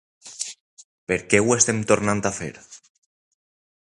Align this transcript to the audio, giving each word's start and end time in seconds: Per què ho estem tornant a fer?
Per 1.11 1.17
què 1.33 1.41
ho 1.43 1.53
estem 1.57 1.83
tornant 1.91 2.23
a 2.31 2.35
fer? 2.39 2.51